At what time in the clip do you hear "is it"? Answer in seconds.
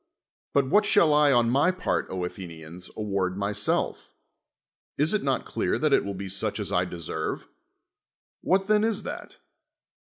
4.97-5.21